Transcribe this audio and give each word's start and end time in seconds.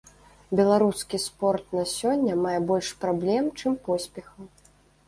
Беларускі 0.59 1.19
спорт 1.25 1.77
на 1.81 1.85
сёння 1.93 2.41
мае 2.45 2.57
больш 2.73 2.93
праблем, 3.05 3.55
чым 3.59 3.79
поспехаў. 3.91 4.43